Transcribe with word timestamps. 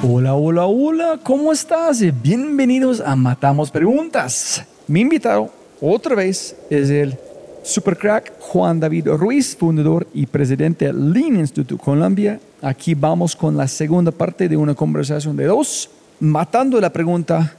Hola, 0.00 0.34
hola, 0.34 0.66
hola, 0.66 1.18
¿cómo 1.24 1.50
estás? 1.50 2.00
Bienvenidos 2.22 3.00
a 3.00 3.16
Matamos 3.16 3.68
Preguntas. 3.72 4.64
Mi 4.86 5.00
invitado, 5.00 5.50
otra 5.80 6.14
vez, 6.14 6.56
es 6.70 6.88
el 6.88 7.18
supercrack 7.64 8.38
Juan 8.38 8.78
David 8.78 9.08
Ruiz, 9.08 9.56
fundador 9.56 10.06
y 10.14 10.26
presidente 10.26 10.84
del 10.84 11.12
Lean 11.12 11.34
Institute 11.38 11.82
Colombia. 11.82 12.38
Aquí 12.62 12.94
vamos 12.94 13.34
con 13.34 13.56
la 13.56 13.66
segunda 13.66 14.12
parte 14.12 14.48
de 14.48 14.56
una 14.56 14.72
conversación 14.72 15.36
de 15.36 15.46
dos, 15.46 15.90
matando 16.20 16.80
la 16.80 16.90
pregunta. 16.90 17.56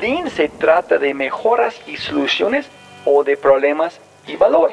¿Lean 0.00 0.28
se 0.28 0.48
trata 0.48 0.98
de 0.98 1.14
mejoras 1.14 1.76
y 1.86 1.96
soluciones 1.98 2.66
o 3.04 3.22
de 3.22 3.36
problemas 3.36 4.00
y 4.26 4.34
valor? 4.34 4.72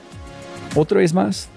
Otra 0.75 0.99
vez 0.99 1.13
más. 1.13 1.49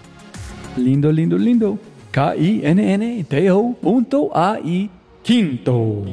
Lindo, 0.76 1.12
lindo, 1.12 1.38
lindo. 1.38 1.78
K-I-N-N-T-O 2.10 3.74
punto 3.74 4.36
A-I 4.36 4.90
quinto. 5.22 6.04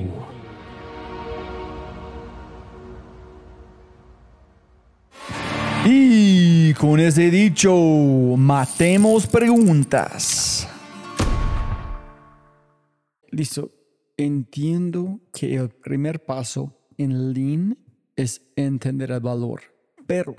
Y 5.86 6.74
con 6.76 7.00
ese 7.00 7.32
dicho, 7.32 7.74
matemos 8.38 9.26
preguntas. 9.26 10.68
Listo. 13.32 13.72
Entiendo 14.18 15.20
que 15.34 15.56
el 15.56 15.70
primer 15.70 16.24
paso 16.24 16.78
en 16.98 17.34
Lean 17.34 17.78
es 18.16 18.42
entender 18.56 19.10
el 19.10 19.20
valor, 19.20 19.62
pero 20.06 20.36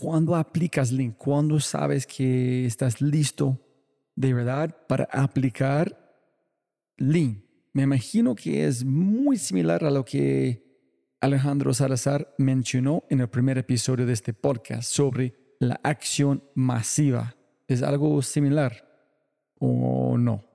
¿Cuándo 0.00 0.34
aplicas 0.34 0.92
Lean? 0.92 1.12
¿Cuándo 1.12 1.60
sabes 1.60 2.06
que 2.06 2.64
estás 2.64 3.02
listo 3.02 3.60
de 4.16 4.32
verdad 4.32 4.74
para 4.88 5.04
aplicar 5.12 6.16
Lean? 6.96 7.44
Me 7.74 7.82
imagino 7.82 8.34
que 8.34 8.64
es 8.64 8.82
muy 8.82 9.36
similar 9.36 9.84
a 9.84 9.90
lo 9.90 10.02
que 10.02 10.64
Alejandro 11.20 11.74
Salazar 11.74 12.34
mencionó 12.38 13.04
en 13.10 13.20
el 13.20 13.28
primer 13.28 13.58
episodio 13.58 14.06
de 14.06 14.14
este 14.14 14.32
podcast 14.32 14.90
sobre 14.90 15.34
la 15.58 15.78
acción 15.82 16.44
masiva. 16.54 17.36
¿Es 17.68 17.82
algo 17.82 18.22
similar 18.22 18.88
o 19.58 20.16
no? 20.16 20.46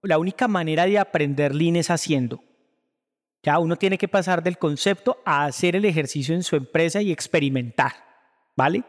La 0.00 0.16
única 0.16 0.48
manera 0.48 0.86
de 0.86 0.98
aprender 0.98 1.54
Lean 1.54 1.76
es 1.76 1.90
haciendo. 1.90 2.42
Ya 3.42 3.58
uno 3.58 3.76
tiene 3.76 3.98
que 3.98 4.08
pasar 4.08 4.42
del 4.42 4.56
concepto 4.56 5.18
a 5.26 5.44
hacer 5.44 5.76
el 5.76 5.84
ejercicio 5.84 6.34
en 6.34 6.42
su 6.42 6.56
empresa 6.56 7.02
y 7.02 7.12
experimentar. 7.12 7.92
¿Vale? 8.56 8.84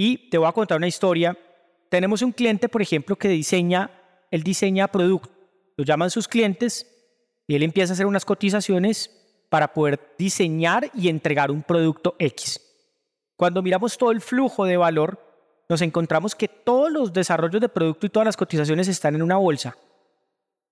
Y 0.00 0.30
te 0.30 0.38
voy 0.38 0.46
a 0.46 0.52
contar 0.52 0.76
una 0.76 0.86
historia. 0.86 1.36
Tenemos 1.88 2.22
un 2.22 2.30
cliente, 2.30 2.68
por 2.68 2.80
ejemplo, 2.80 3.16
que 3.16 3.28
diseña, 3.28 3.90
él 4.30 4.44
diseña 4.44 4.86
producto. 4.86 5.28
Lo 5.76 5.84
llaman 5.84 6.08
sus 6.08 6.28
clientes 6.28 6.86
y 7.48 7.56
él 7.56 7.64
empieza 7.64 7.92
a 7.92 7.94
hacer 7.94 8.06
unas 8.06 8.24
cotizaciones 8.24 9.10
para 9.48 9.74
poder 9.74 9.98
diseñar 10.16 10.88
y 10.94 11.08
entregar 11.08 11.50
un 11.50 11.64
producto 11.64 12.14
X. 12.20 12.60
Cuando 13.34 13.60
miramos 13.60 13.98
todo 13.98 14.12
el 14.12 14.20
flujo 14.20 14.66
de 14.66 14.76
valor, 14.76 15.20
nos 15.68 15.82
encontramos 15.82 16.36
que 16.36 16.46
todos 16.46 16.92
los 16.92 17.12
desarrollos 17.12 17.60
de 17.60 17.68
producto 17.68 18.06
y 18.06 18.10
todas 18.10 18.26
las 18.26 18.36
cotizaciones 18.36 18.86
están 18.86 19.16
en 19.16 19.22
una 19.22 19.36
bolsa. 19.36 19.76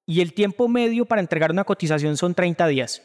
Y 0.07 0.21
el 0.21 0.35
tiempo 0.35 0.69
medio 0.69 1.05
para 1.05 1.21
entregar 1.21 1.51
una 1.51 1.65
cotización 1.65 2.17
son 2.17 2.33
30 2.33 2.65
días. 2.69 3.03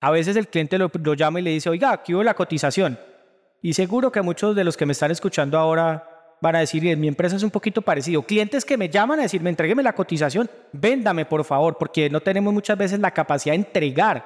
A 0.00 0.10
veces 0.10 0.34
el 0.36 0.48
cliente 0.48 0.76
lo, 0.76 0.90
llama 1.14 1.38
y 1.38 1.44
le 1.44 1.50
dice, 1.50 1.70
oiga, 1.70 1.92
aquí 1.92 2.14
hubo 2.14 2.24
la 2.24 2.34
cotización. 2.34 2.98
Y 3.62 3.74
seguro 3.74 4.10
que 4.10 4.22
muchos 4.22 4.56
de 4.56 4.64
los 4.64 4.76
que 4.76 4.86
me 4.86 4.92
están 4.92 5.10
escuchando 5.10 5.58
ahora 5.58 6.36
van 6.40 6.56
a 6.56 6.60
decir, 6.60 6.96
mi 6.96 7.08
empresa 7.08 7.36
es 7.36 7.42
un 7.42 7.50
poquito 7.50 7.82
parecido. 7.82 8.22
Clientes 8.22 8.64
que 8.64 8.78
me 8.78 8.88
llaman 8.88 9.18
a 9.18 9.22
decirme, 9.22 9.50
entrégueme 9.50 9.82
la 9.82 9.92
cotización, 9.92 10.50
véndame 10.72 11.26
por 11.26 11.44
favor, 11.44 11.76
porque 11.76 12.08
no 12.08 12.20
tenemos 12.20 12.52
muchas 12.54 12.78
veces 12.78 12.98
la 12.98 13.10
capacidad 13.10 13.52
de 13.52 13.58
entregar 13.58 14.24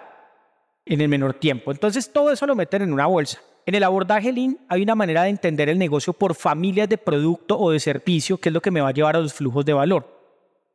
en 0.86 1.00
el 1.00 1.08
menor 1.08 1.34
tiempo. 1.34 1.72
Entonces 1.72 2.12
todo 2.12 2.30
eso 2.30 2.46
lo 2.46 2.54
meten 2.54 2.82
en 2.82 2.92
una 2.92 3.06
bolsa. 3.06 3.40
En 3.66 3.74
el 3.74 3.82
abordaje 3.82 4.30
Lean 4.30 4.58
hay 4.68 4.82
una 4.82 4.94
manera 4.94 5.24
de 5.24 5.30
entender 5.30 5.68
el 5.68 5.78
negocio 5.78 6.12
por 6.12 6.34
familias 6.34 6.88
de 6.88 6.98
producto 6.98 7.58
o 7.58 7.70
de 7.70 7.80
servicio, 7.80 8.38
que 8.38 8.50
es 8.50 8.52
lo 8.52 8.60
que 8.60 8.70
me 8.70 8.80
va 8.80 8.88
a 8.88 8.92
llevar 8.92 9.16
a 9.16 9.20
los 9.20 9.32
flujos 9.32 9.64
de 9.64 9.72
valor. 9.72 10.06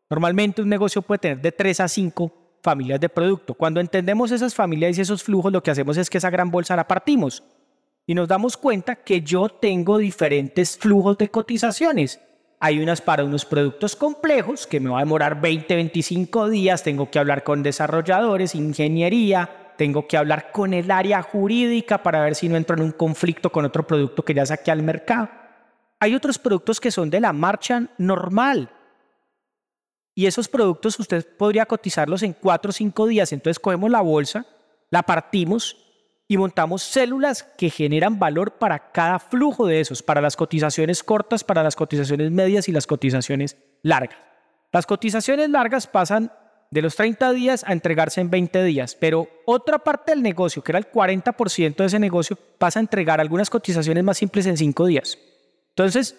Normalmente 0.10 0.62
un 0.62 0.70
negocio 0.70 1.04
puede 1.04 1.20
tener 1.20 1.40
de 1.40 1.52
3 1.52 1.82
a 1.82 1.88
5 1.88 2.34
familias 2.64 3.00
de 3.00 3.08
producto. 3.08 3.54
Cuando 3.54 3.80
entendemos 3.80 4.32
esas 4.32 4.56
familias 4.56 4.98
y 4.98 5.02
esos 5.02 5.24
flujos, 5.24 5.54
lo 5.54 5.62
que 5.62 5.72
hacemos 5.72 5.96
es 5.98 6.10
que 6.10 6.18
esa 6.18 6.32
gran 6.32 6.50
bolsa 6.50 6.76
la 6.76 6.88
partimos 6.88 7.44
y 8.10 8.16
nos 8.16 8.28
damos 8.28 8.58
cuenta 8.58 8.96
que 8.96 9.22
yo 9.22 9.50
tengo 9.50 10.00
diferentes 10.00 10.80
flujos 10.80 11.16
de 11.20 11.30
cotizaciones. 11.30 12.20
Hay 12.60 12.82
unas 12.82 13.02
para 13.02 13.24
unos 13.24 13.46
productos 13.46 13.96
complejos 13.96 14.66
que 14.66 14.80
me 14.80 14.90
va 14.90 14.98
a 14.98 15.02
demorar 15.02 15.40
20, 15.40 15.76
25 15.76 16.50
días, 16.50 16.82
tengo 16.82 17.12
que 17.12 17.20
hablar 17.20 17.44
con 17.44 17.62
desarrolladores, 17.62 18.56
ingeniería, 18.56 19.74
tengo 19.78 20.08
que 20.08 20.18
hablar 20.18 20.52
con 20.52 20.74
el 20.74 20.90
área 20.90 21.22
jurídica 21.22 22.02
para 22.02 22.22
ver 22.22 22.34
si 22.34 22.50
no 22.50 22.58
entro 22.58 22.76
en 22.76 22.82
un 22.82 22.94
conflicto 22.94 23.52
con 23.52 23.66
otro 23.66 23.86
producto 23.86 24.26
que 24.26 24.34
ya 24.34 24.44
saqué 24.44 24.72
al 24.72 24.82
mercado. 24.82 25.30
Hay 26.00 26.16
otros 26.16 26.40
productos 26.40 26.80
que 26.80 26.90
son 26.90 27.12
de 27.12 27.20
la 27.20 27.32
marcha 27.32 27.90
normal. 28.00 28.72
Y 30.16 30.26
esos 30.26 30.48
productos 30.48 31.00
usted 31.00 31.38
podría 31.38 31.68
cotizarlos 31.68 32.24
en 32.24 32.34
4 32.34 32.70
o 32.70 32.74
5 32.74 33.06
días. 33.06 33.32
Entonces 33.34 33.60
cogemos 33.60 33.92
la 33.92 34.02
bolsa, 34.02 34.48
la 34.90 35.04
partimos 35.04 35.89
y 36.32 36.38
montamos 36.38 36.84
células 36.84 37.42
que 37.42 37.72
generan 37.72 38.20
valor 38.20 38.60
para 38.60 38.92
cada 38.92 39.18
flujo 39.18 39.66
de 39.66 39.80
esos, 39.80 40.04
para 40.04 40.22
las 40.22 40.36
cotizaciones 40.36 41.04
cortas, 41.04 41.44
para 41.44 41.64
las 41.64 41.76
cotizaciones 41.76 42.30
medias 42.32 42.70
y 42.70 42.72
las 42.72 42.86
cotizaciones 42.86 43.58
largas. 43.82 44.20
Las 44.72 44.86
cotizaciones 44.86 45.50
largas 45.50 45.88
pasan 45.88 46.32
de 46.70 46.84
los 46.84 46.96
30 46.96 47.34
días 47.34 47.64
a 47.66 47.74
entregarse 47.74 48.22
en 48.22 48.30
20 48.30 48.64
días, 48.64 48.96
pero 48.96 49.28
otra 49.48 49.80
parte 49.80 50.12
del 50.12 50.22
negocio, 50.22 50.64
que 50.64 50.72
era 50.72 50.78
el 50.78 50.92
40% 50.92 51.76
de 51.76 51.86
ese 51.86 51.98
negocio, 51.98 52.38
pasa 52.60 52.78
a 52.78 52.82
entregar 52.82 53.20
algunas 53.20 53.50
cotizaciones 53.50 54.04
más 54.04 54.20
simples 54.20 54.46
en 54.46 54.56
5 54.56 54.86
días. 54.86 55.18
Entonces, 55.70 56.16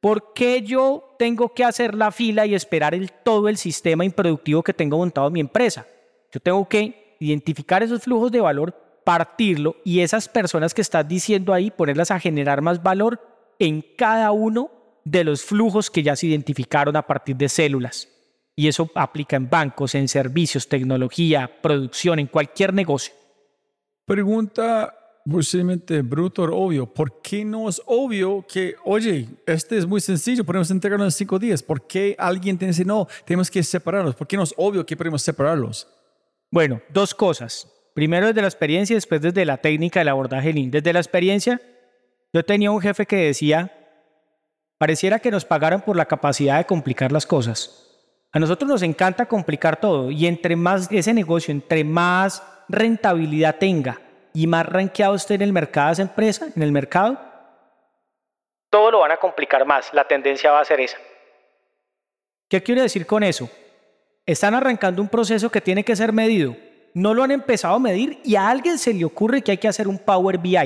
¿por 0.00 0.32
qué 0.32 0.62
yo 0.62 1.14
tengo 1.20 1.54
que 1.54 1.62
hacer 1.62 1.94
la 1.94 2.10
fila 2.10 2.46
y 2.46 2.56
esperar 2.56 2.96
el, 2.96 3.12
todo 3.12 3.48
el 3.48 3.58
sistema 3.58 4.04
improductivo 4.04 4.64
que 4.64 4.74
tengo 4.74 4.98
montado 4.98 5.28
en 5.28 5.34
mi 5.34 5.40
empresa? 5.40 5.86
Yo 6.32 6.40
tengo 6.40 6.68
que 6.68 7.16
identificar 7.20 7.84
esos 7.84 8.02
flujos 8.02 8.32
de 8.32 8.40
valor 8.40 8.85
partirlo 9.06 9.76
y 9.84 10.00
esas 10.00 10.28
personas 10.28 10.74
que 10.74 10.80
estás 10.82 11.06
diciendo 11.06 11.54
ahí, 11.54 11.70
ponerlas 11.70 12.10
a 12.10 12.18
generar 12.18 12.60
más 12.60 12.82
valor 12.82 13.20
en 13.60 13.80
cada 13.96 14.32
uno 14.32 14.72
de 15.04 15.22
los 15.22 15.44
flujos 15.44 15.92
que 15.92 16.02
ya 16.02 16.16
se 16.16 16.26
identificaron 16.26 16.96
a 16.96 17.06
partir 17.06 17.36
de 17.36 17.48
células. 17.48 18.08
Y 18.56 18.66
eso 18.66 18.90
aplica 18.96 19.36
en 19.36 19.48
bancos, 19.48 19.94
en 19.94 20.08
servicios, 20.08 20.68
tecnología, 20.68 21.48
producción, 21.62 22.18
en 22.18 22.26
cualquier 22.26 22.74
negocio. 22.74 23.14
Pregunta 24.04 24.92
posiblemente 25.30 26.02
bruto 26.02 26.42
o 26.42 26.66
obvio. 26.66 26.92
¿Por 26.92 27.22
qué 27.22 27.44
no 27.44 27.68
es 27.68 27.80
obvio 27.86 28.44
que, 28.44 28.74
oye, 28.84 29.28
este 29.46 29.78
es 29.78 29.86
muy 29.86 30.00
sencillo, 30.00 30.42
podemos 30.42 30.72
entregarlo 30.72 31.04
en 31.04 31.12
cinco 31.12 31.38
días? 31.38 31.62
¿Por 31.62 31.86
qué 31.86 32.16
alguien 32.18 32.58
que 32.58 32.66
decir, 32.66 32.84
no, 32.88 33.06
tenemos 33.24 33.52
que 33.52 33.62
separarlos? 33.62 34.16
¿Por 34.16 34.26
qué 34.26 34.36
no 34.36 34.42
es 34.42 34.54
obvio 34.56 34.84
que 34.84 34.96
podemos 34.96 35.22
separarlos? 35.22 35.86
Bueno, 36.50 36.80
dos 36.92 37.14
cosas. 37.14 37.72
Primero 37.96 38.26
desde 38.26 38.42
la 38.42 38.48
experiencia 38.48 38.92
y 38.92 38.98
después 38.98 39.22
desde 39.22 39.46
la 39.46 39.56
técnica 39.56 40.00
del 40.00 40.10
abordaje 40.10 40.52
Lean. 40.52 40.70
Desde 40.70 40.92
la 40.92 40.98
experiencia, 40.98 41.62
yo 42.30 42.44
tenía 42.44 42.70
un 42.70 42.82
jefe 42.82 43.06
que 43.06 43.16
decía, 43.16 43.72
pareciera 44.76 45.18
que 45.18 45.30
nos 45.30 45.46
pagaran 45.46 45.80
por 45.80 45.96
la 45.96 46.04
capacidad 46.04 46.58
de 46.58 46.66
complicar 46.66 47.10
las 47.10 47.24
cosas. 47.24 48.28
A 48.32 48.38
nosotros 48.38 48.68
nos 48.68 48.82
encanta 48.82 49.24
complicar 49.24 49.80
todo 49.80 50.10
y 50.10 50.26
entre 50.26 50.56
más 50.56 50.92
ese 50.92 51.14
negocio, 51.14 51.52
entre 51.52 51.84
más 51.84 52.42
rentabilidad 52.68 53.56
tenga 53.56 53.98
y 54.34 54.46
más 54.46 54.66
rankeado 54.66 55.14
esté 55.14 55.32
en 55.32 55.40
el 55.40 55.54
mercado 55.54 55.92
esa 55.92 56.02
empresa, 56.02 56.48
en 56.54 56.62
el 56.62 56.72
mercado, 56.72 57.18
todo 58.68 58.90
lo 58.90 58.98
van 58.98 59.12
a 59.12 59.16
complicar 59.16 59.64
más. 59.64 59.94
La 59.94 60.06
tendencia 60.06 60.52
va 60.52 60.60
a 60.60 60.66
ser 60.66 60.80
esa. 60.80 60.98
¿Qué 62.50 62.62
quiero 62.62 62.82
decir 62.82 63.06
con 63.06 63.22
eso? 63.22 63.48
Están 64.26 64.54
arrancando 64.54 65.00
un 65.00 65.08
proceso 65.08 65.48
que 65.48 65.62
tiene 65.62 65.82
que 65.82 65.96
ser 65.96 66.12
medido 66.12 66.54
no 66.96 67.12
lo 67.12 67.22
han 67.22 67.30
empezado 67.30 67.74
a 67.74 67.78
medir 67.78 68.20
y 68.24 68.36
a 68.36 68.48
alguien 68.48 68.78
se 68.78 68.94
le 68.94 69.04
ocurre 69.04 69.42
que 69.42 69.50
hay 69.50 69.58
que 69.58 69.68
hacer 69.68 69.86
un 69.86 69.98
Power 69.98 70.38
BI. 70.38 70.56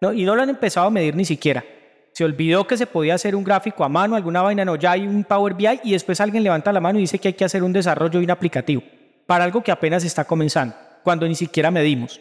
¿no? 0.00 0.10
Y 0.14 0.24
no 0.24 0.34
lo 0.34 0.40
han 0.40 0.48
empezado 0.48 0.86
a 0.86 0.90
medir 0.90 1.14
ni 1.14 1.26
siquiera. 1.26 1.62
Se 2.14 2.24
olvidó 2.24 2.66
que 2.66 2.78
se 2.78 2.86
podía 2.86 3.16
hacer 3.16 3.36
un 3.36 3.44
gráfico 3.44 3.84
a 3.84 3.88
mano, 3.90 4.16
alguna 4.16 4.40
vaina, 4.40 4.64
no, 4.64 4.76
ya 4.76 4.92
hay 4.92 5.06
un 5.06 5.24
Power 5.24 5.52
BI 5.52 5.80
y 5.84 5.92
después 5.92 6.22
alguien 6.22 6.42
levanta 6.42 6.72
la 6.72 6.80
mano 6.80 6.98
y 6.98 7.02
dice 7.02 7.18
que 7.18 7.28
hay 7.28 7.34
que 7.34 7.44
hacer 7.44 7.62
un 7.62 7.74
desarrollo 7.74 8.18
de 8.18 8.24
un 8.24 8.30
aplicativo 8.30 8.82
para 9.26 9.44
algo 9.44 9.62
que 9.62 9.70
apenas 9.70 10.04
está 10.04 10.24
comenzando, 10.24 10.74
cuando 11.04 11.28
ni 11.28 11.34
siquiera 11.34 11.70
medimos. 11.70 12.18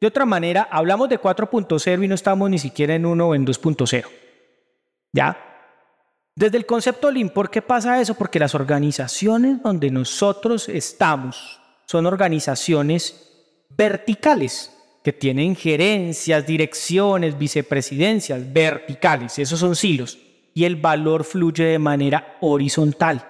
De 0.00 0.06
otra 0.06 0.24
manera, 0.24 0.66
hablamos 0.70 1.10
de 1.10 1.20
4.0 1.20 2.04
y 2.04 2.08
no 2.08 2.14
estamos 2.14 2.48
ni 2.48 2.58
siquiera 2.58 2.94
en 2.94 3.04
1 3.04 3.28
o 3.28 3.34
en 3.34 3.46
2.0. 3.46 4.06
¿Ya? 5.12 5.36
Desde 6.34 6.56
el 6.56 6.64
concepto 6.64 7.10
Lean, 7.10 7.28
¿por 7.28 7.50
qué 7.50 7.60
pasa 7.60 8.00
eso? 8.00 8.14
Porque 8.14 8.38
las 8.38 8.54
organizaciones 8.54 9.62
donde 9.62 9.90
nosotros 9.90 10.70
estamos, 10.70 11.61
son 11.92 12.06
organizaciones 12.06 13.28
verticales 13.68 14.72
que 15.04 15.12
tienen 15.12 15.54
gerencias, 15.54 16.46
direcciones, 16.46 17.36
vicepresidencias 17.36 18.50
verticales, 18.50 19.38
esos 19.38 19.60
son 19.60 19.76
silos, 19.76 20.18
y 20.54 20.64
el 20.64 20.76
valor 20.76 21.22
fluye 21.22 21.64
de 21.64 21.78
manera 21.78 22.38
horizontal. 22.40 23.28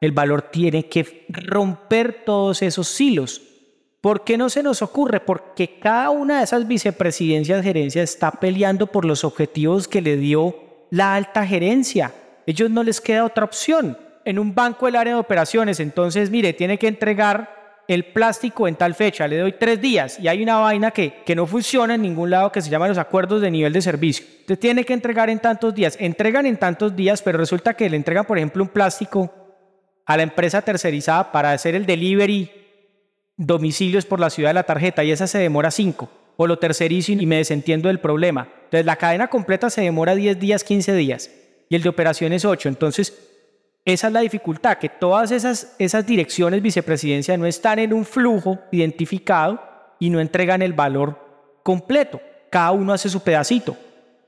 El 0.00 0.12
valor 0.12 0.48
tiene 0.50 0.86
que 0.86 1.26
romper 1.28 2.24
todos 2.24 2.62
esos 2.62 2.88
silos. 2.88 3.42
¿Por 4.00 4.24
qué 4.24 4.38
no 4.38 4.48
se 4.48 4.62
nos 4.62 4.80
ocurre? 4.80 5.20
Porque 5.20 5.78
cada 5.78 6.08
una 6.08 6.38
de 6.38 6.44
esas 6.44 6.66
vicepresidencias, 6.66 7.62
gerencias 7.62 8.08
está 8.08 8.30
peleando 8.30 8.86
por 8.86 9.04
los 9.04 9.24
objetivos 9.24 9.88
que 9.88 10.00
le 10.00 10.16
dio 10.16 10.86
la 10.88 11.16
alta 11.16 11.46
gerencia. 11.46 12.14
Ellos 12.46 12.70
no 12.70 12.82
les 12.82 12.98
queda 13.02 13.26
otra 13.26 13.44
opción. 13.44 13.98
En 14.24 14.38
un 14.38 14.54
banco 14.54 14.86
del 14.86 14.96
área 14.96 15.12
de 15.12 15.20
operaciones, 15.20 15.80
entonces, 15.80 16.30
mire, 16.30 16.54
tiene 16.54 16.78
que 16.78 16.88
entregar 16.88 17.59
el 17.94 18.04
plástico 18.04 18.68
en 18.68 18.76
tal 18.76 18.94
fecha, 18.94 19.26
le 19.26 19.38
doy 19.38 19.52
tres 19.54 19.80
días 19.80 20.20
y 20.20 20.28
hay 20.28 20.44
una 20.44 20.58
vaina 20.58 20.92
que, 20.92 21.24
que 21.26 21.34
no 21.34 21.44
funciona 21.44 21.96
en 21.96 22.02
ningún 22.02 22.30
lado 22.30 22.52
que 22.52 22.62
se 22.62 22.70
llama 22.70 22.86
los 22.86 22.98
acuerdos 22.98 23.40
de 23.40 23.50
nivel 23.50 23.72
de 23.72 23.82
servicio. 23.82 24.24
Usted 24.42 24.60
tiene 24.60 24.84
que 24.84 24.92
entregar 24.92 25.28
en 25.28 25.40
tantos 25.40 25.74
días. 25.74 25.96
Entregan 25.98 26.46
en 26.46 26.56
tantos 26.56 26.94
días, 26.94 27.20
pero 27.20 27.38
resulta 27.38 27.74
que 27.74 27.90
le 27.90 27.96
entregan, 27.96 28.26
por 28.26 28.38
ejemplo, 28.38 28.62
un 28.62 28.68
plástico 28.68 29.34
a 30.06 30.16
la 30.16 30.22
empresa 30.22 30.62
tercerizada 30.62 31.32
para 31.32 31.50
hacer 31.50 31.74
el 31.74 31.84
delivery 31.84 32.48
domicilios 33.36 34.06
por 34.06 34.20
la 34.20 34.30
ciudad 34.30 34.50
de 34.50 34.54
la 34.54 34.62
tarjeta 34.62 35.02
y 35.02 35.10
esa 35.10 35.26
se 35.26 35.38
demora 35.38 35.72
cinco. 35.72 36.10
O 36.36 36.46
lo 36.46 36.60
tercerizo 36.60 37.10
y 37.10 37.26
me 37.26 37.38
desentiendo 37.38 37.88
del 37.88 37.98
problema. 37.98 38.48
Entonces 38.66 38.86
la 38.86 38.96
cadena 38.96 39.26
completa 39.26 39.68
se 39.68 39.80
demora 39.80 40.14
10 40.14 40.38
días, 40.38 40.62
15 40.62 40.94
días 40.94 41.30
y 41.68 41.74
el 41.74 41.82
de 41.82 41.88
operaciones 41.88 42.44
8. 42.44 42.68
Entonces 42.68 43.29
esa 43.84 44.08
es 44.08 44.12
la 44.12 44.20
dificultad, 44.20 44.78
que 44.78 44.88
todas 44.88 45.30
esas, 45.30 45.74
esas 45.78 46.06
direcciones 46.06 46.60
vicepresidencia 46.60 47.36
no 47.36 47.46
están 47.46 47.78
en 47.78 47.92
un 47.92 48.04
flujo 48.04 48.58
identificado 48.70 49.60
y 49.98 50.10
no 50.10 50.20
entregan 50.20 50.62
el 50.62 50.72
valor 50.72 51.18
completo. 51.62 52.20
Cada 52.50 52.72
uno 52.72 52.92
hace 52.92 53.08
su 53.08 53.20
pedacito. 53.20 53.76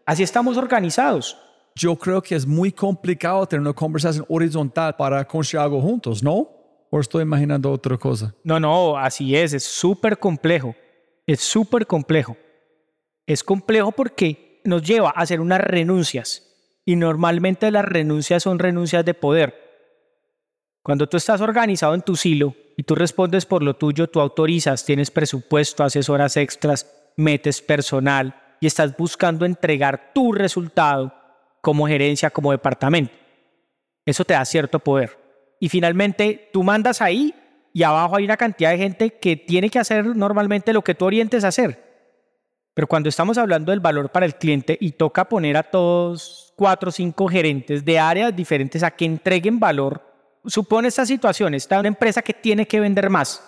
Así 0.06 0.22
estamos 0.22 0.56
organizados. 0.56 1.36
Yo 1.74 1.96
creo 1.96 2.22
que 2.22 2.34
es 2.34 2.46
muy 2.46 2.72
complicado 2.72 3.46
tener 3.46 3.60
una 3.60 3.72
conversación 3.72 4.24
horizontal 4.28 4.96
para 4.96 5.24
construir 5.26 5.62
algo 5.62 5.80
juntos, 5.80 6.22
¿no? 6.22 6.48
¿O 6.90 7.00
estoy 7.00 7.22
imaginando 7.22 7.70
otra 7.70 7.96
cosa? 7.96 8.34
No, 8.44 8.60
no, 8.60 8.98
así 8.98 9.34
es, 9.34 9.54
es 9.54 9.64
súper 9.64 10.18
complejo. 10.18 10.74
Es 11.26 11.40
súper 11.40 11.86
complejo. 11.86 12.36
Es 13.26 13.42
complejo 13.42 13.92
porque 13.92 14.60
nos 14.64 14.82
lleva 14.82 15.08
a 15.08 15.22
hacer 15.22 15.40
unas 15.40 15.60
renuncias 15.60 16.51
y 16.84 16.96
normalmente 16.96 17.70
las 17.70 17.84
renuncias 17.84 18.42
son 18.42 18.58
renuncias 18.58 19.04
de 19.04 19.14
poder. 19.14 19.62
Cuando 20.82 21.08
tú 21.08 21.16
estás 21.16 21.40
organizado 21.40 21.94
en 21.94 22.02
tu 22.02 22.16
silo 22.16 22.54
y 22.76 22.82
tú 22.82 22.94
respondes 22.94 23.46
por 23.46 23.62
lo 23.62 23.74
tuyo, 23.74 24.08
tú 24.08 24.20
autorizas, 24.20 24.84
tienes 24.84 25.10
presupuesto, 25.10 25.84
haces 25.84 26.08
horas 26.08 26.36
extras, 26.36 26.90
metes 27.16 27.62
personal 27.62 28.34
y 28.60 28.66
estás 28.66 28.96
buscando 28.96 29.44
entregar 29.44 30.12
tu 30.12 30.32
resultado 30.32 31.14
como 31.60 31.86
gerencia, 31.86 32.30
como 32.30 32.50
departamento. 32.50 33.14
Eso 34.04 34.24
te 34.24 34.34
da 34.34 34.44
cierto 34.44 34.80
poder. 34.80 35.16
Y 35.60 35.68
finalmente 35.68 36.50
tú 36.52 36.64
mandas 36.64 37.00
ahí 37.00 37.32
y 37.72 37.84
abajo 37.84 38.16
hay 38.16 38.24
una 38.24 38.36
cantidad 38.36 38.70
de 38.70 38.78
gente 38.78 39.10
que 39.10 39.36
tiene 39.36 39.70
que 39.70 39.78
hacer 39.78 40.04
normalmente 40.04 40.72
lo 40.72 40.82
que 40.82 40.96
tú 40.96 41.04
orientes 41.04 41.44
a 41.44 41.48
hacer. 41.48 41.92
Pero 42.74 42.88
cuando 42.88 43.08
estamos 43.08 43.38
hablando 43.38 43.70
del 43.70 43.80
valor 43.80 44.10
para 44.10 44.26
el 44.26 44.34
cliente 44.34 44.76
y 44.80 44.92
toca 44.92 45.28
poner 45.28 45.56
a 45.56 45.62
todos 45.62 46.51
cuatro 46.62 46.90
o 46.90 46.92
cinco 46.92 47.26
gerentes 47.26 47.84
de 47.84 47.98
áreas 47.98 48.36
diferentes 48.36 48.84
a 48.84 48.92
que 48.92 49.04
entreguen 49.04 49.58
valor, 49.58 50.00
supone 50.46 50.86
esta 50.86 51.04
situación, 51.04 51.54
está 51.54 51.80
una 51.80 51.88
empresa 51.88 52.22
que 52.22 52.32
tiene 52.32 52.68
que 52.68 52.78
vender 52.78 53.10
más. 53.10 53.42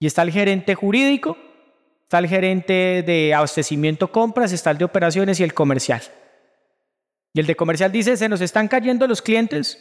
Y 0.00 0.06
está 0.06 0.22
el 0.22 0.30
gerente 0.30 0.74
jurídico, 0.74 1.36
está 2.00 2.20
el 2.20 2.26
gerente 2.26 3.04
de 3.06 3.34
abastecimiento 3.34 4.10
compras, 4.10 4.52
está 4.52 4.70
el 4.70 4.78
de 4.78 4.86
operaciones 4.86 5.38
y 5.38 5.44
el 5.44 5.52
comercial. 5.52 6.00
Y 7.34 7.40
el 7.40 7.46
de 7.46 7.56
comercial 7.56 7.92
dice, 7.92 8.16
se 8.16 8.30
nos 8.30 8.40
están 8.40 8.68
cayendo 8.68 9.06
los 9.06 9.20
clientes. 9.20 9.78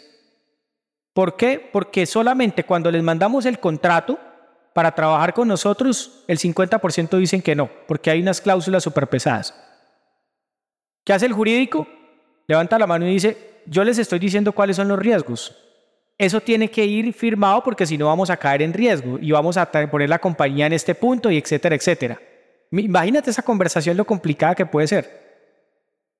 ¿Por 1.13 1.37
qué? 1.37 1.69
Porque 1.71 2.05
solamente 2.05 2.65
cuando 2.65 2.91
les 2.91 3.03
mandamos 3.03 3.45
el 3.45 3.61
contrato, 3.61 4.19
para 4.73 4.93
trabajar 4.93 5.33
con 5.33 5.47
nosotros, 5.47 6.25
el 6.27 6.39
50% 6.39 7.17
dicen 7.17 7.41
que 7.41 7.55
no, 7.55 7.69
porque 7.87 8.11
hay 8.11 8.21
unas 8.21 8.41
cláusulas 8.41 8.83
súper 8.83 9.07
pesadas. 9.07 9.57
¿Qué 11.05 11.13
hace 11.13 11.25
el 11.25 11.31
jurídico? 11.31 11.87
Levanta 12.47 12.77
la 12.79 12.87
mano 12.87 13.07
y 13.07 13.13
dice, 13.13 13.61
yo 13.65 13.83
les 13.83 13.97
estoy 13.97 14.19
diciendo 14.19 14.51
cuáles 14.51 14.75
son 14.75 14.87
los 14.87 14.99
riesgos. 14.99 15.55
Eso 16.17 16.41
tiene 16.41 16.69
que 16.69 16.85
ir 16.85 17.11
firmado 17.13 17.63
porque 17.63 17.85
si 17.85 17.97
no 17.97 18.07
vamos 18.07 18.29
a 18.29 18.37
caer 18.37 18.61
en 18.61 18.73
riesgo 18.73 19.17
y 19.19 19.31
vamos 19.31 19.57
a 19.57 19.71
poner 19.71 20.09
la 20.09 20.19
compañía 20.19 20.67
en 20.67 20.73
este 20.73 20.95
punto 20.95 21.31
y 21.31 21.37
etcétera, 21.37 21.75
etcétera. 21.75 22.19
Imagínate 22.71 23.29
esa 23.29 23.41
conversación 23.41 23.97
lo 23.97 24.05
complicada 24.05 24.55
que 24.55 24.65
puede 24.65 24.87
ser. 24.87 25.23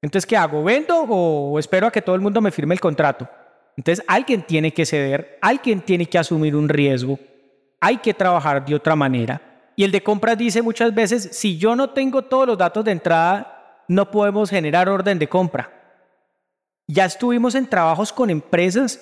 Entonces, 0.02 0.26
¿qué 0.26 0.36
hago? 0.36 0.64
¿Vendo 0.64 1.04
o 1.04 1.58
espero 1.60 1.88
a 1.88 1.92
que 1.92 2.02
todo 2.02 2.16
el 2.16 2.22
mundo 2.22 2.42
me 2.42 2.52
firme 2.52 2.74
el 2.74 2.82
contrato? 2.82 3.28
Entonces, 3.78 4.04
alguien 4.08 4.44
tiene 4.44 4.74
que 4.74 4.86
ceder, 4.86 5.38
alguien 5.42 5.82
tiene 5.82 6.06
que 6.06 6.18
asumir 6.18 6.56
un 6.56 6.70
riesgo 6.70 7.18
hay 7.84 7.98
que 7.98 8.14
trabajar 8.14 8.64
de 8.64 8.76
otra 8.76 8.96
manera. 8.96 9.42
Y 9.76 9.84
el 9.84 9.92
de 9.92 10.02
compras 10.02 10.38
dice 10.38 10.62
muchas 10.62 10.96
veces, 10.96 11.28
si 11.34 11.58
yo 11.58 11.76
no 11.76 11.90
tengo 11.90 12.22
todos 12.22 12.48
los 12.48 12.58
datos 12.58 12.86
de 12.86 12.94
entrada, 12.94 13.84
no 13.90 14.10
podemos 14.10 14.50
generar 14.50 14.88
orden 14.88 15.20
de 15.20 15.28
compra. 15.28 15.70
Ya 16.88 17.06
estuvimos 17.06 17.56
en 17.56 17.68
trabajos 17.68 18.12
con 18.12 18.30
empresas 18.30 19.00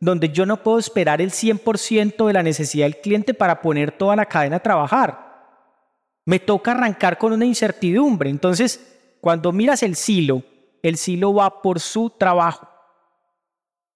donde 0.00 0.30
yo 0.30 0.46
no 0.46 0.62
puedo 0.62 0.78
esperar 0.78 1.20
el 1.20 1.30
100% 1.30 2.26
de 2.26 2.32
la 2.32 2.42
necesidad 2.42 2.86
del 2.86 3.00
cliente 3.00 3.34
para 3.34 3.60
poner 3.60 3.92
toda 3.92 4.16
la 4.16 4.26
cadena 4.26 4.56
a 4.56 4.62
trabajar. 4.62 5.28
me 6.24 6.38
toca 6.38 6.72
arrancar 6.72 7.16
con 7.16 7.32
una 7.32 7.46
incertidumbre. 7.46 8.28
Entonces, 8.28 9.16
cuando 9.22 9.50
miras 9.50 9.82
el 9.82 9.96
silo, 9.96 10.42
el 10.82 10.98
silo 10.98 11.32
va 11.32 11.62
por 11.62 11.80
su 11.80 12.10
trabajo, 12.10 12.68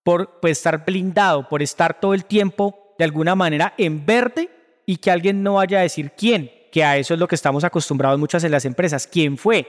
por 0.03 0.41
pues, 0.41 0.57
estar 0.57 0.83
blindado, 0.85 1.47
por 1.47 1.63
estar 1.63 2.01
todo 2.01 2.15
el 2.15 2.25
tiempo 2.25 2.95
de 2.99 3.05
alguna 3.05 3.35
manera 3.35 3.75
en 3.77 4.07
verde 4.07 4.49
y 4.87 4.97
que 4.97 5.11
alguien 5.11 5.43
no 5.43 5.55
vaya 5.55 5.81
a 5.81 5.83
decir 5.83 6.13
quién, 6.17 6.51
que 6.73 6.83
a 6.83 6.97
eso 6.97 7.13
es 7.13 7.21
lo 7.21 7.29
que 7.29 7.35
estamos 7.35 7.65
acostumbrados 7.65 8.19
muchas 8.19 8.45
en 8.45 8.53
las 8.53 8.65
empresas, 8.65 9.07
quién 9.07 9.37
fue 9.37 9.67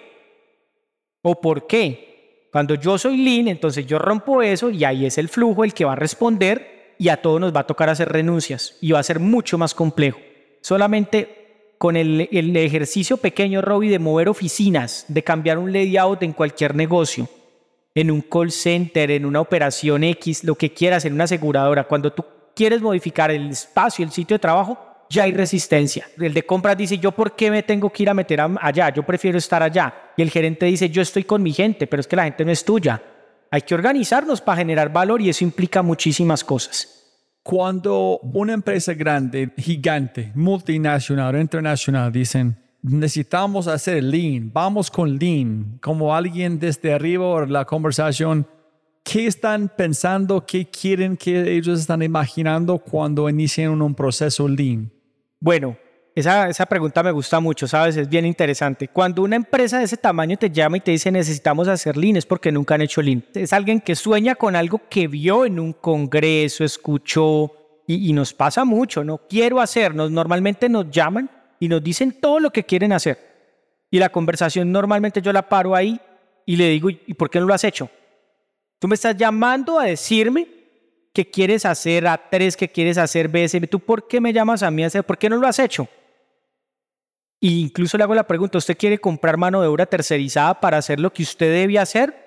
o 1.21 1.39
por 1.41 1.67
qué. 1.67 2.12
Cuando 2.53 2.75
yo 2.75 2.99
soy 2.99 3.17
lean, 3.17 3.47
entonces 3.47 3.87
yo 3.87 3.97
rompo 3.97 4.43
eso 4.43 4.69
y 4.69 4.83
ahí 4.83 5.07
es 5.07 5.17
el 5.17 5.27
flujo 5.27 5.63
el 5.63 5.73
que 5.73 5.85
va 5.85 5.93
a 5.93 5.95
responder 5.95 6.93
y 6.99 7.09
a 7.09 7.19
todos 7.19 7.41
nos 7.41 7.51
va 7.51 7.61
a 7.61 7.65
tocar 7.65 7.89
hacer 7.89 8.09
renuncias 8.09 8.77
y 8.79 8.91
va 8.91 8.99
a 8.99 9.03
ser 9.03 9.19
mucho 9.19 9.57
más 9.57 9.73
complejo. 9.73 10.19
Solamente 10.61 11.73
con 11.79 11.97
el, 11.97 12.21
ejercicio 12.55 13.17
pequeño, 13.17 13.63
Robbie, 13.63 13.89
de 13.89 13.97
mover 13.97 14.29
oficinas, 14.29 15.05
de 15.07 15.23
cambiar 15.23 15.57
un 15.57 15.73
layout 15.73 16.21
en 16.21 16.33
cualquier 16.33 16.75
negocio, 16.75 17.27
en 17.95 18.11
un 18.11 18.21
call 18.21 18.51
center, 18.51 19.09
en 19.09 19.25
una 19.25 19.41
operación 19.41 20.03
X, 20.03 20.43
lo 20.43 20.53
que 20.53 20.71
quieras, 20.71 21.05
en 21.05 21.13
una 21.13 21.23
aseguradora, 21.23 21.87
cuando 21.87 22.13
tú 22.13 22.23
quieres 22.55 22.83
modificar 22.83 23.31
el 23.31 23.49
espacio, 23.49 24.05
el 24.05 24.11
sitio 24.11 24.35
de 24.35 24.41
trabajo, 24.41 24.92
ya 25.13 25.23
hay 25.23 25.31
resistencia. 25.31 26.07
El 26.17 26.33
de 26.33 26.43
compras 26.43 26.75
dice, 26.75 26.97
yo 26.97 27.11
por 27.11 27.35
qué 27.35 27.51
me 27.51 27.61
tengo 27.61 27.91
que 27.91 28.03
ir 28.03 28.09
a 28.09 28.13
meter 28.15 28.41
allá, 28.41 28.91
yo 28.91 29.03
prefiero 29.03 29.37
estar 29.37 29.61
allá. 29.61 29.93
Y 30.17 30.23
el 30.23 30.31
gerente 30.31 30.65
dice, 30.65 30.89
yo 30.89 31.01
estoy 31.01 31.23
con 31.23 31.43
mi 31.43 31.53
gente, 31.53 31.85
pero 31.85 32.01
es 32.01 32.07
que 32.07 32.15
la 32.15 32.23
gente 32.23 32.43
no 32.43 32.51
es 32.51 32.65
tuya. 32.65 33.01
Hay 33.51 33.61
que 33.61 33.75
organizarnos 33.75 34.41
para 34.41 34.57
generar 34.57 34.91
valor 34.91 35.21
y 35.21 35.29
eso 35.29 35.43
implica 35.43 35.83
muchísimas 35.83 36.43
cosas. 36.43 36.99
Cuando 37.43 38.19
una 38.33 38.53
empresa 38.53 38.93
grande, 38.93 39.51
gigante, 39.57 40.31
multinacional 40.33 41.39
internacional 41.39 42.11
dicen, 42.11 42.57
necesitamos 42.81 43.67
hacer 43.67 44.03
lean, 44.03 44.49
vamos 44.51 44.89
con 44.89 45.17
lean, 45.19 45.77
como 45.81 46.15
alguien 46.15 46.57
desde 46.57 46.93
arriba 46.93 47.25
o 47.25 47.45
la 47.45 47.65
conversación, 47.65 48.47
¿qué 49.03 49.27
están 49.27 49.69
pensando, 49.69 50.45
qué 50.45 50.65
quieren 50.65 51.17
que 51.17 51.55
ellos 51.55 51.81
están 51.81 52.01
imaginando 52.01 52.79
cuando 52.79 53.29
inician 53.29 53.81
un 53.81 53.93
proceso 53.93 54.47
lean? 54.47 54.92
Bueno, 55.43 55.75
esa, 56.15 56.47
esa, 56.47 56.65
pregunta 56.65 57.03
me 57.03 57.11
gusta 57.11 57.41
mucho, 57.41 57.67
¿sabes? 57.67 57.97
Es 57.97 58.07
bien 58.07 58.25
interesante. 58.25 58.87
Cuando 58.87 59.23
una 59.23 59.35
empresa 59.35 59.77
de 59.77 59.83
ese 59.83 59.97
tamaño 59.97 60.37
te 60.37 60.49
llama 60.49 60.77
y 60.77 60.79
te 60.79 60.91
dice 60.91 61.11
necesitamos 61.11 61.67
hacer 61.67 61.97
Lean, 61.97 62.15
es 62.15 62.25
porque 62.25 62.49
nunca 62.49 62.75
han 62.75 62.81
hecho 62.81 63.01
Lean. 63.01 63.25
Es 63.33 63.51
alguien 63.51 63.81
que 63.81 63.93
sueña 63.93 64.35
con 64.35 64.55
algo 64.55 64.79
que 64.89 65.09
vio 65.09 65.43
en 65.43 65.59
un 65.59 65.73
congreso, 65.73 66.63
escuchó, 66.63 67.51
y, 67.85 68.09
y 68.09 68.13
nos 68.13 68.33
pasa 68.33 68.63
mucho, 68.63 69.03
¿no? 69.03 69.17
Quiero 69.27 69.59
hacernos, 69.59 70.11
normalmente 70.11 70.69
nos 70.69 70.89
llaman 70.89 71.29
y 71.59 71.67
nos 71.67 71.83
dicen 71.83 72.21
todo 72.21 72.39
lo 72.39 72.49
que 72.49 72.63
quieren 72.63 72.93
hacer. 72.93 73.17
Y 73.91 73.99
la 73.99 74.07
conversación 74.07 74.71
normalmente 74.71 75.21
yo 75.21 75.33
la 75.33 75.49
paro 75.49 75.75
ahí 75.75 75.99
y 76.45 76.55
le 76.55 76.69
digo, 76.69 76.89
¿y 76.89 77.13
por 77.15 77.29
qué 77.29 77.41
no 77.41 77.47
lo 77.47 77.53
has 77.53 77.65
hecho? 77.65 77.89
Tú 78.79 78.87
me 78.87 78.95
estás 78.95 79.17
llamando 79.17 79.77
a 79.77 79.87
decirme 79.87 80.62
que 81.13 81.29
quieres 81.29 81.65
hacer 81.65 82.05
A3, 82.05 82.55
que 82.55 82.67
quieres 82.67 82.97
hacer 82.97 83.27
BSM. 83.27 83.67
¿Tú 83.67 83.79
por 83.79 84.07
qué 84.07 84.19
me 84.19 84.33
llamas 84.33 84.63
a 84.63 84.71
mí 84.71 84.83
a 84.83 84.87
hacer? 84.87 85.03
¿Por 85.03 85.17
qué 85.17 85.29
no 85.29 85.37
lo 85.37 85.47
has 85.47 85.59
hecho? 85.59 85.87
Y 87.39 87.61
incluso 87.61 87.97
le 87.97 88.03
hago 88.03 88.15
la 88.15 88.25
pregunta, 88.25 88.57
¿usted 88.57 88.77
quiere 88.77 88.97
comprar 88.97 89.37
mano 89.37 89.61
de 89.61 89.67
obra 89.67 89.85
tercerizada 89.85 90.59
para 90.59 90.77
hacer 90.77 90.99
lo 90.99 91.13
que 91.13 91.23
usted 91.23 91.51
debe 91.51 91.77
hacer? 91.77 92.23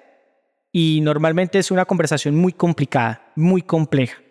Y 0.71 1.00
normalmente 1.02 1.59
es 1.59 1.71
una 1.71 1.85
conversación 1.85 2.37
muy 2.37 2.52
complicada, 2.52 3.33
muy 3.35 3.62
compleja. 3.62 4.23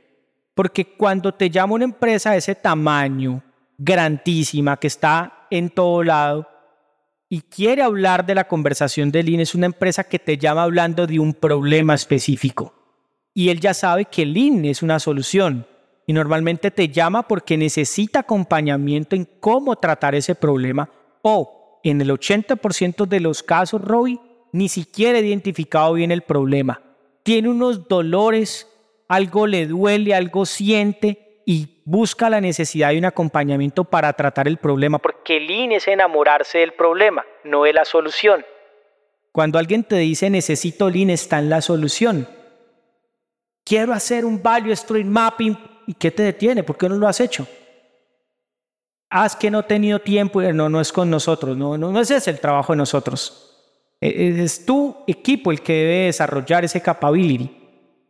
Porque 0.54 0.96
cuando 0.96 1.34
te 1.34 1.50
llama 1.50 1.74
una 1.74 1.86
empresa 1.86 2.32
de 2.32 2.38
ese 2.38 2.56
tamaño, 2.56 3.44
grandísima, 3.78 4.78
que 4.78 4.88
está 4.88 5.48
en 5.50 5.70
todo 5.70 6.04
lado, 6.04 6.48
y 7.28 7.42
quiere 7.42 7.82
hablar 7.82 8.26
de 8.26 8.36
la 8.36 8.48
conversación 8.48 9.12
de 9.12 9.24
Lean, 9.24 9.42
es 9.42 9.56
una 9.56 9.66
empresa 9.66 10.04
que 10.04 10.20
te 10.20 10.38
llama 10.38 10.64
hablando 10.64 11.08
de 11.08 11.20
un 11.20 11.34
problema 11.34 11.96
específico. 11.96 12.75
Y 13.38 13.50
él 13.50 13.60
ya 13.60 13.74
sabe 13.74 14.06
que 14.06 14.26
Lean 14.26 14.64
es 14.64 14.82
una 14.82 14.98
solución 14.98 15.68
y 16.08 16.14
normalmente 16.14 16.72
te 16.72 16.88
llama 16.88 17.28
porque 17.28 17.58
necesita 17.58 18.20
acompañamiento 18.20 19.14
en 19.16 19.26
cómo 19.26 19.76
tratar 19.76 20.16
ese 20.16 20.36
problema 20.36 20.90
o 21.22 21.80
en 21.84 22.00
el 22.00 22.10
80% 22.12 23.06
de 23.06 23.20
los 23.20 23.44
casos, 23.44 23.82
Robbie, 23.82 24.20
ni 24.54 24.70
siquiera 24.70 25.18
ha 25.18 25.22
identificado 25.22 25.94
bien 25.94 26.12
el 26.12 26.22
problema. 26.22 26.82
Tiene 27.24 27.50
unos 27.50 27.90
dolores, 27.90 28.72
algo 29.10 29.48
le 29.48 29.68
duele, 29.68 30.16
algo 30.16 30.46
siente 30.46 31.42
y 31.46 31.82
busca 31.84 32.30
la 32.30 32.40
necesidad 32.40 32.92
de 32.92 33.00
un 33.00 33.06
acompañamiento 33.06 33.84
para 33.84 34.14
tratar 34.14 34.48
el 34.48 34.58
problema, 34.58 34.98
porque 34.98 35.38
el 35.38 35.52
IN 35.52 35.74
es 35.74 35.90
enamorarse 35.90 36.60
del 36.60 36.72
problema, 36.72 37.26
no 37.44 37.64
de 37.64 37.74
la 37.74 37.84
solución. 37.84 38.46
Cuando 39.34 39.60
alguien 39.60 39.84
te 39.84 39.98
dice 39.98 40.30
necesito 40.30 40.90
Lean, 40.90 41.10
está 41.10 41.40
en 41.40 41.50
la 41.50 41.60
solución. 41.60 42.30
Quiero 43.66 43.92
hacer 43.92 44.24
un 44.24 44.42
value 44.42 44.74
stream 44.76 45.10
mapping 45.10 45.58
¿Y 45.88 45.94
qué 45.94 46.12
te 46.12 46.24
detiene? 46.24 46.64
¿Por 46.64 46.78
qué 46.78 46.90
no 46.90 46.96
lo 46.96 47.08
has 47.08 47.20
hecho? 47.20 47.48
Haz 49.10 49.36
que 49.36 49.52
no 49.52 49.60
he 49.60 49.64
tenido 49.64 50.00
tiempo. 50.00 50.42
No, 50.42 50.70
no 50.70 50.82
es 50.82 50.92
con 50.92 51.10
nosotros. 51.10 51.56
No, 51.56 51.78
no, 51.78 51.92
no 51.92 52.00
ese 52.00 52.18
es 52.18 52.28
el 52.28 52.40
trabajo 52.40 52.74
de 52.74 52.78
nosotros. 52.78 53.52
E, 54.02 54.08
e, 54.10 54.44
es 54.44 54.66
tu 54.66 54.96
equipo 55.08 55.52
el 55.52 55.62
que 55.62 55.74
debe 55.74 56.06
desarrollar 56.06 56.66
ese 56.66 56.82
capability. 56.82 57.62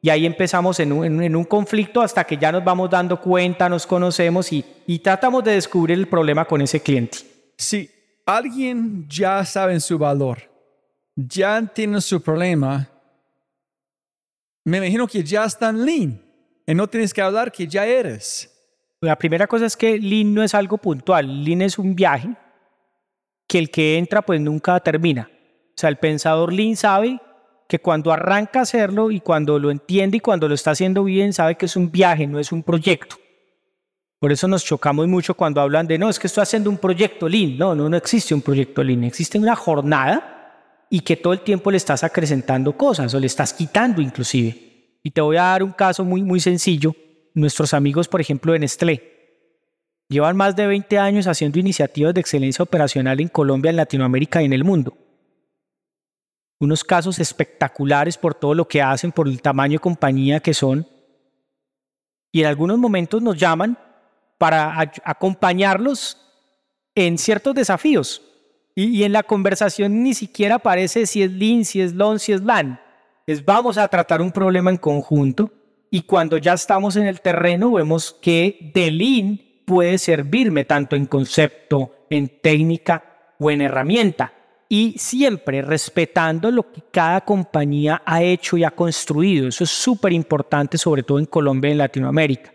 Y 0.02 0.10
ahí 0.10 0.26
empezamos 0.26 0.80
en 0.80 0.92
un, 0.92 1.24
en 1.24 1.36
un, 1.36 1.46
conflicto 1.46 2.02
hasta 2.02 2.24
que 2.24 2.38
ya 2.38 2.52
nos 2.52 2.64
vamos 2.64 2.92
dando 2.92 3.20
cuenta, 3.20 3.68
nos 3.68 3.88
conocemos 3.88 4.54
y, 4.54 4.64
y 4.86 5.00
tratamos 5.00 5.44
de 5.44 5.54
descubrir 5.54 5.98
el 5.98 6.08
problema 6.08 6.46
con 6.46 6.62
ese 6.62 6.80
cliente. 6.80 7.18
Si 7.58 7.90
alguien 8.24 9.08
ya 9.10 9.44
sabe 9.46 9.80
su 9.80 9.98
valor, 9.98 10.44
ya 11.16 11.66
tiene 11.74 12.02
su 12.02 12.22
problema, 12.22 12.88
me 14.66 14.78
imagino 14.78 15.08
que 15.08 15.24
ya 15.24 15.46
están 15.46 15.86
lean 15.86 16.22
y 16.66 16.74
no 16.74 16.88
tienes 16.88 17.14
que 17.14 17.22
hablar 17.22 17.52
que 17.52 17.68
ya 17.68 17.86
eres. 17.86 18.52
La 19.00 19.16
primera 19.16 19.46
cosa 19.46 19.68
es 19.68 19.78
que 19.78 20.00
Lean 20.00 20.34
no 20.34 20.42
es 20.42 20.56
algo 20.56 20.78
puntual, 20.80 21.44
Lean 21.44 21.62
es 21.62 21.78
un 21.78 21.96
viaje 21.96 22.36
que 23.48 23.60
el 23.60 23.70
que 23.70 23.98
entra 23.98 24.24
pues 24.24 24.42
nunca 24.42 24.80
termina. 24.80 25.30
O 25.32 25.78
sea, 25.78 25.90
el 25.90 25.98
pensador 25.98 26.52
Lean 26.52 26.76
sabe 26.76 27.20
que 27.68 27.80
cuando 27.80 28.12
arranca 28.12 28.60
a 28.60 28.64
hacerlo 28.64 29.12
y 29.12 29.20
cuando 29.20 29.60
lo 29.60 29.70
entiende 29.70 30.18
y 30.18 30.20
cuando 30.20 30.48
lo 30.48 30.56
está 30.56 30.72
haciendo 30.72 31.04
bien, 31.04 31.34
sabe 31.34 31.56
que 31.56 31.68
es 31.68 31.76
un 31.76 31.92
viaje, 31.92 32.26
no 32.26 32.40
es 32.40 32.52
un 32.52 32.64
proyecto. 32.64 33.18
Por 34.20 34.32
eso 34.32 34.48
nos 34.48 34.66
chocamos 34.66 35.08
mucho 35.08 35.36
cuando 35.36 35.62
hablan 35.62 35.86
de, 35.86 36.00
no, 36.00 36.10
es 36.10 36.18
que 36.18 36.26
estoy 36.26 36.42
haciendo 36.42 36.72
un 36.72 36.78
proyecto 36.80 37.30
Lean. 37.30 37.58
No, 37.58 37.76
no, 37.76 37.88
no 37.88 37.98
existe 37.98 38.34
un 38.34 38.42
proyecto 38.42 38.84
Lean, 38.84 39.04
existe 39.04 39.38
una 39.38 39.56
jornada 39.56 40.35
y 40.96 41.02
que 41.02 41.18
todo 41.18 41.34
el 41.34 41.42
tiempo 41.42 41.72
le 41.72 41.76
estás 41.76 42.06
acrecentando 42.06 42.78
cosas 42.78 43.14
o 43.14 43.20
le 43.20 43.28
estás 43.28 43.52
quitando 43.52 44.02
inclusive. 44.02 44.98
Y 45.04 45.12
te 45.12 45.20
voy 45.20 45.36
a 45.36 45.42
dar 45.42 45.62
un 45.62 45.74
caso 45.74 46.06
muy, 46.06 46.24
muy 46.24 46.40
sencillo. 46.40 46.96
Nuestros 47.34 47.74
amigos, 47.74 48.08
por 48.08 48.22
ejemplo, 48.22 48.54
de 48.54 48.60
Nestlé, 48.60 49.04
llevan 50.08 50.38
más 50.38 50.56
de 50.56 50.66
20 50.66 50.98
años 50.98 51.28
haciendo 51.28 51.60
iniciativas 51.60 52.14
de 52.14 52.22
excelencia 52.22 52.64
operacional 52.64 53.20
en 53.20 53.28
Colombia, 53.28 53.72
en 53.72 53.76
Latinoamérica 53.76 54.42
y 54.42 54.46
en 54.46 54.54
el 54.54 54.64
mundo. 54.64 54.98
Unos 56.62 56.86
casos 56.86 57.20
espectaculares 57.20 58.18
por 58.18 58.34
todo 58.34 58.54
lo 58.54 58.66
que 58.66 58.82
hacen, 58.82 59.12
por 59.12 59.28
el 59.28 59.42
tamaño 59.42 59.74
de 59.74 59.80
compañía 59.80 60.40
que 60.40 60.54
son. 60.54 60.88
Y 62.32 62.40
en 62.40 62.48
algunos 62.48 62.78
momentos 62.78 63.22
nos 63.22 63.38
llaman 63.38 63.78
para 64.38 64.94
acompañarlos 65.04 66.18
en 66.96 67.18
ciertos 67.18 67.54
desafíos. 67.54 68.22
Y, 68.76 69.04
en 69.04 69.14
la 69.14 69.24
conversación 69.24 70.04
ni 70.04 70.14
siquiera 70.14 70.56
aparece 70.56 71.06
si 71.06 71.24
es 71.24 71.32
Lean, 71.32 71.64
si 71.64 71.82
es 71.82 71.94
LON, 71.94 72.20
si 72.20 72.34
es 72.34 72.42
LAN 72.42 72.80
es 73.28 73.44
vamos 73.44 73.78
a 73.78 73.88
tratar 73.88 74.22
un 74.22 74.32
problema 74.32 74.70
en 74.70 74.78
conjunto 74.78 75.52
y 75.90 76.02
cuando 76.02 76.38
ya 76.38 76.54
estamos 76.54 76.96
en 76.96 77.08
el 77.08 77.22
terreno 77.22 77.72
vemos 77.72 78.16
que 78.22 78.72
The 78.74 78.92
Lean 78.92 79.42
puede 79.66 79.98
servirme 79.98 80.66
tanto 80.66 80.96
en 80.96 81.06
concepto, 81.06 82.06
en 82.10 82.40
técnica 82.42 83.34
o 83.40 83.50
en 83.50 83.62
herramienta 83.62 84.32
y 84.70 84.96
siempre 84.98 85.62
respetando 85.62 86.52
lo 86.52 86.72
que 86.72 86.84
cada 86.92 87.22
compañía 87.22 88.02
ha 88.06 88.22
hecho 88.22 88.58
y 88.58 88.64
ha 88.64 88.72
construido. 88.72 89.48
Eso 89.48 89.64
es 89.64 89.70
súper 89.70 90.12
importante, 90.12 90.78
sobre 90.78 91.04
todo 91.04 91.18
en 91.20 91.26
Colombia 91.26 91.70
y 91.70 91.72
en 91.74 91.78
Latinoamérica. 91.80 92.52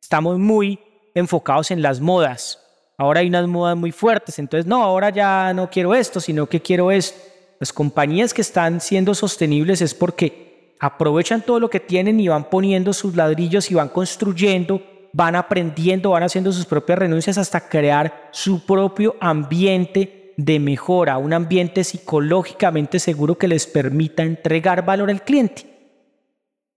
Estamos 0.00 0.38
muy 0.38 0.78
enfocados 1.14 1.70
en 1.70 1.82
las 1.82 2.00
modas. 2.00 2.61
Ahora 2.98 3.20
hay 3.20 3.28
unas 3.28 3.46
modas 3.48 3.76
muy 3.76 3.90
fuertes, 3.90 4.38
entonces 4.38 4.66
no, 4.66 4.82
ahora 4.82 5.10
ya 5.10 5.52
no 5.54 5.70
quiero 5.70 5.94
esto, 5.94 6.20
sino 6.20 6.46
que 6.46 6.60
quiero 6.60 6.90
esto. 6.90 7.20
Las 7.58 7.72
compañías 7.72 8.34
que 8.34 8.42
están 8.42 8.80
siendo 8.80 9.14
sostenibles 9.14 9.80
es 9.82 9.94
porque 9.94 10.76
aprovechan 10.80 11.42
todo 11.42 11.60
lo 11.60 11.70
que 11.70 11.80
tienen 11.80 12.18
y 12.18 12.28
van 12.28 12.50
poniendo 12.50 12.92
sus 12.92 13.14
ladrillos 13.14 13.70
y 13.70 13.74
van 13.74 13.88
construyendo, 13.88 14.82
van 15.12 15.36
aprendiendo, 15.36 16.10
van 16.10 16.24
haciendo 16.24 16.52
sus 16.52 16.66
propias 16.66 16.98
renuncias 16.98 17.38
hasta 17.38 17.68
crear 17.68 18.28
su 18.32 18.66
propio 18.66 19.14
ambiente 19.20 20.34
de 20.36 20.58
mejora, 20.58 21.18
un 21.18 21.32
ambiente 21.32 21.84
psicológicamente 21.84 22.98
seguro 22.98 23.38
que 23.38 23.48
les 23.48 23.66
permita 23.66 24.22
entregar 24.22 24.84
valor 24.84 25.10
al 25.10 25.22
cliente. 25.22 25.66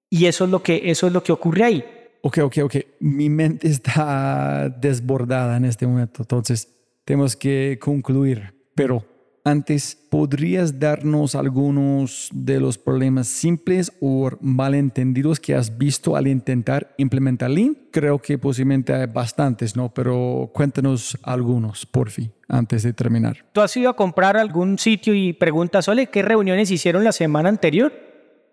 Y 0.10 0.27
eso 0.27 0.45
es 0.45 0.51
lo 0.51 0.62
que, 0.62 0.84
eso 0.86 1.07
es 1.07 1.13
lo 1.13 1.24
que 1.24 1.31
ocurre 1.31 1.63
ahí. 1.63 1.86
Ok, 2.27 2.39
ok, 2.39 2.58
ok. 2.63 2.75
Mi 3.01 3.29
mente 3.29 3.67
está 3.67 4.67
desbordada 4.82 5.58
en 5.58 5.65
este 5.65 5.86
momento. 5.86 6.24
Entonces, 6.24 6.67
tenemos 7.05 7.36
que 7.36 7.77
concluir. 7.79 8.51
Pero 8.74 9.05
antes, 9.44 9.96
¿podrías 10.10 10.79
darnos 10.79 11.36
algunos 11.36 12.29
de 12.34 12.60
los 12.60 12.79
problemas 12.79 13.27
simples 13.27 13.94
o 14.01 14.32
malentendidos 14.41 15.39
que 15.39 15.53
has 15.53 15.77
visto 15.77 16.15
al 16.15 16.25
intentar 16.25 16.96
implementar 16.98 17.51
Lean? 17.51 17.77
Creo 17.91 18.17
que 18.17 18.39
posiblemente 18.39 18.91
hay 18.91 19.05
bastantes, 19.05 19.75
¿no? 19.75 19.94
Pero 19.94 20.50
cuéntanos 20.51 21.20
algunos, 21.22 21.86
por 21.86 22.10
fin, 22.10 22.32
antes 22.48 22.82
de 22.82 22.94
terminar. 22.94 23.46
¿Tú 23.51 23.62
has 23.62 23.77
ido 23.77 23.91
a 23.91 23.96
comprar 23.96 24.36
algún 24.36 24.79
sitio 24.79 25.13
y 25.13 25.34
preguntas, 25.34 25.88
ole, 25.89 26.08
¿qué 26.08 26.24
reuniones 26.24 26.72
hicieron 26.72 27.03
la 27.03 27.12
semana 27.12 27.50
anterior? 27.50 28.04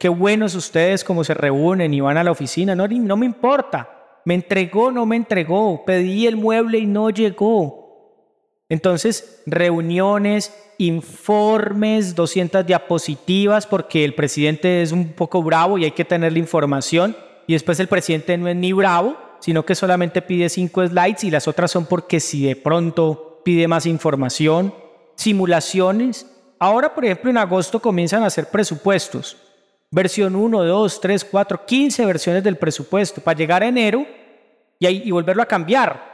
Qué 0.03 0.09
buenos 0.09 0.57
ustedes 0.57 1.05
cómo 1.05 1.23
se 1.23 1.33
reúnen 1.33 1.95
y 1.95 2.01
van 2.01 2.17
a 2.17 2.25
la 2.25 2.33
oficina. 2.33 2.75
No, 2.75 2.89
no 2.89 3.17
me 3.17 3.25
importa. 3.25 4.19
Me 4.25 4.35
entregó, 4.35 4.91
no 4.91 5.07
me 5.07 5.15
entregó. 5.15 5.85
Pedí 5.85 6.27
el 6.27 6.35
mueble 6.35 6.79
y 6.79 6.87
no 6.87 7.11
llegó. 7.11 8.67
Entonces, 8.69 9.45
reuniones, 9.47 10.53
informes, 10.79 12.17
200 12.17 12.67
diapositivas, 12.67 13.69
porque 13.69 14.05
el 14.05 14.17
presidente 14.17 14.83
es 14.83 14.91
un 14.91 15.13
poco 15.13 15.41
bravo 15.41 15.79
y 15.79 15.85
hay 15.85 15.93
que 15.93 16.05
tener 16.05 16.33
la 16.33 16.41
información. 16.41 17.17
Y 17.47 17.53
después 17.53 17.79
el 17.79 17.87
presidente 17.87 18.37
no 18.37 18.49
es 18.49 18.57
ni 18.57 18.73
bravo, 18.73 19.17
sino 19.39 19.65
que 19.65 19.77
solamente 19.77 20.21
pide 20.21 20.49
cinco 20.49 20.85
slides 20.85 21.23
y 21.23 21.31
las 21.31 21.47
otras 21.47 21.71
son 21.71 21.87
porque 21.87 22.19
si 22.19 22.45
de 22.45 22.57
pronto 22.57 23.41
pide 23.45 23.69
más 23.69 23.87
información. 23.87 24.75
Simulaciones. 25.15 26.27
Ahora, 26.59 26.93
por 26.93 27.05
ejemplo, 27.05 27.31
en 27.31 27.39
agosto 27.39 27.79
comienzan 27.79 28.25
a 28.25 28.27
hacer 28.27 28.51
presupuestos. 28.51 29.37
Versión 29.93 30.35
1, 30.35 30.65
2, 30.65 31.01
3, 31.01 31.25
4, 31.25 31.67
15 31.67 32.07
versiones 32.07 32.43
del 32.43 32.57
presupuesto 32.57 33.21
para 33.21 33.39
llegar 33.39 33.63
a 33.63 33.69
enero 33.69 34.05
y, 34.81 34.89
y 34.89 35.11
volverlo 35.13 35.43
a 35.43 35.47
cambiar 35.47 36.13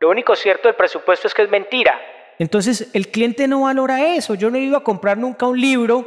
lo 0.00 0.10
único 0.10 0.36
cierto 0.36 0.68
del 0.68 0.76
presupuesto 0.76 1.26
es 1.26 1.34
que 1.34 1.42
es 1.42 1.50
mentira. 1.50 1.92
Entonces 2.38 2.90
el 2.92 3.08
cliente 3.08 3.48
no 3.48 3.62
valora 3.62 4.14
eso. 4.14 4.34
Yo 4.34 4.50
no 4.50 4.56
he 4.56 4.60
ido 4.60 4.76
a 4.76 4.84
comprar 4.84 5.18
nunca 5.18 5.46
un 5.46 5.60
libro 5.60 6.06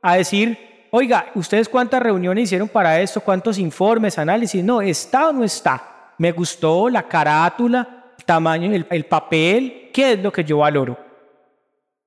a 0.00 0.16
decir, 0.16 0.86
oiga, 0.90 1.30
¿ustedes 1.34 1.68
cuántas 1.68 2.02
reuniones 2.02 2.44
hicieron 2.44 2.68
para 2.68 3.00
esto? 3.00 3.20
¿Cuántos 3.20 3.58
informes, 3.58 4.18
análisis? 4.18 4.64
No, 4.64 4.80
¿está 4.80 5.28
o 5.28 5.32
no 5.32 5.44
está? 5.44 6.14
Me 6.16 6.32
gustó 6.32 6.88
la 6.88 7.02
carátula, 7.02 8.12
el 8.18 8.24
tamaño, 8.24 8.72
el, 8.72 8.86
el 8.88 9.04
papel. 9.04 9.90
¿Qué 9.92 10.12
es 10.12 10.22
lo 10.22 10.32
que 10.32 10.44
yo 10.44 10.58
valoro? 10.58 11.07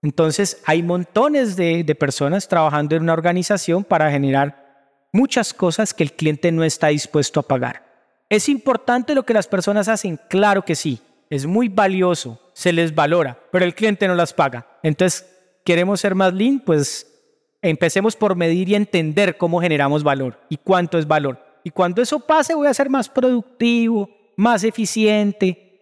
Entonces 0.02 0.62
hay 0.66 0.82
montones 0.82 1.56
de, 1.56 1.84
personas 2.00 2.48
trabajando 2.48 2.96
en 2.96 3.04
una 3.04 3.14
organización 3.14 3.84
para 3.84 4.10
generar 4.10 4.88
muchas 5.12 5.54
cosas 5.54 5.94
que 5.94 6.04
el 6.04 6.14
cliente 6.14 6.52
no 6.52 6.64
está 6.64 6.88
dispuesto 6.88 7.40
a 7.40 7.48
pagar. 7.48 7.86
¿Es 8.30 8.50
importante 8.50 9.14
lo 9.14 9.24
que 9.24 9.34
las 9.34 9.48
personas 9.48 9.88
hacen? 9.88 10.20
Claro 10.30 10.64
que 10.64 10.76
sí 10.76 11.02
es 11.30 11.46
muy 11.46 11.70
valioso, 11.70 12.42
se 12.54 12.74
les 12.74 12.94
valora, 12.94 13.40
pero 13.52 13.64
el 13.64 13.74
cliente 13.74 14.06
no 14.06 14.16
las 14.16 14.34
paga. 14.34 14.68
Entonces, 14.84 15.26
queremos 15.64 16.02
ser 16.02 16.14
más 16.14 16.34
lean, 16.34 16.60
pues 16.60 17.08
empecemos 17.62 18.18
por 18.18 18.36
medir 18.36 18.68
y 18.68 18.76
entender 18.76 19.38
cómo 19.38 19.62
generamos 19.62 20.04
valor 20.04 20.40
y 20.50 20.58
cuánto 20.58 20.98
es 20.98 21.08
valor. 21.08 21.42
Y 21.64 21.70
cuando 21.70 22.02
eso 22.02 22.20
pase, 22.20 22.54
voy 22.54 22.68
a 22.68 22.74
ser 22.74 22.90
más 22.90 23.08
productivo, 23.08 24.10
más 24.36 24.64
eficiente, 24.66 25.80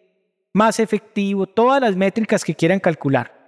más 0.53 0.79
efectivo, 0.79 1.47
todas 1.47 1.81
las 1.81 1.95
métricas 1.95 2.43
que 2.43 2.53
quieran 2.53 2.79
calcular. 2.79 3.38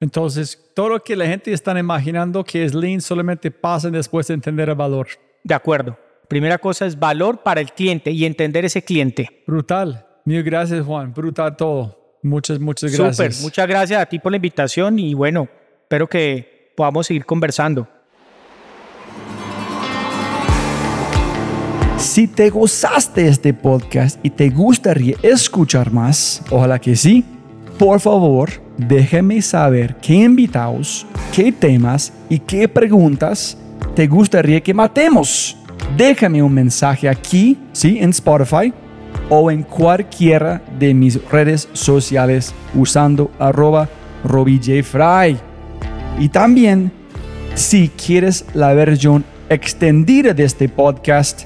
Entonces, 0.00 0.58
todo 0.74 0.88
lo 0.88 1.02
que 1.02 1.14
la 1.14 1.26
gente 1.26 1.52
está 1.52 1.78
imaginando 1.78 2.42
que 2.42 2.64
es 2.64 2.74
lean 2.74 3.02
solamente 3.02 3.50
pasa 3.50 3.90
después 3.90 4.26
de 4.26 4.34
entender 4.34 4.70
el 4.70 4.74
valor. 4.74 5.08
De 5.44 5.54
acuerdo. 5.54 5.98
Primera 6.26 6.58
cosa 6.58 6.86
es 6.86 6.98
valor 6.98 7.42
para 7.42 7.60
el 7.60 7.72
cliente 7.72 8.10
y 8.10 8.24
entender 8.24 8.64
ese 8.64 8.82
cliente. 8.82 9.42
Brutal. 9.46 10.06
Mil 10.24 10.42
gracias, 10.42 10.86
Juan. 10.86 11.12
Brutal 11.12 11.56
todo. 11.56 11.98
Muchas, 12.22 12.58
muchas 12.58 12.92
gracias. 12.92 13.34
Súper. 13.34 13.42
Muchas 13.42 13.68
gracias 13.68 14.00
a 14.00 14.06
ti 14.06 14.18
por 14.18 14.32
la 14.32 14.36
invitación 14.36 14.98
y 14.98 15.12
bueno, 15.12 15.48
espero 15.82 16.08
que 16.08 16.72
podamos 16.76 17.06
seguir 17.06 17.26
conversando. 17.26 17.86
Si 21.98 22.26
te 22.26 22.48
gozaste 22.48 23.24
de 23.24 23.28
este 23.28 23.52
podcast 23.52 24.18
y 24.24 24.30
te 24.30 24.48
gustaría 24.48 25.16
escuchar 25.22 25.92
más, 25.92 26.42
ojalá 26.50 26.78
que 26.78 26.96
sí, 26.96 27.24
por 27.78 28.00
favor, 28.00 28.50
déjame 28.88 29.42
saber 29.42 29.96
qué 29.96 30.14
invitados, 30.14 31.06
qué 31.32 31.52
temas 31.52 32.12
y 32.28 32.38
qué 32.38 32.68
preguntas 32.68 33.56
te 33.94 34.06
gustaría 34.06 34.60
que 34.60 34.74
matemos. 34.74 35.56
Déjame 35.96 36.42
un 36.42 36.52
mensaje 36.52 37.08
aquí, 37.08 37.58
sí, 37.72 37.98
en 38.00 38.10
Spotify 38.10 38.72
o 39.28 39.50
en 39.50 39.62
cualquiera 39.62 40.62
de 40.78 40.94
mis 40.94 41.22
redes 41.30 41.68
sociales 41.72 42.54
usando 42.74 43.30
arroba 43.38 43.88
robijfry. 44.24 45.36
Y 46.18 46.28
también, 46.28 46.92
si 47.54 47.88
quieres 47.88 48.44
la 48.54 48.72
versión 48.74 49.24
extendida 49.48 50.32
de 50.34 50.44
este 50.44 50.68
podcast, 50.68 51.42